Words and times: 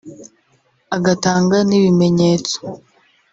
agatanga 0.95 1.57
n’ibimenyetso 1.67 2.57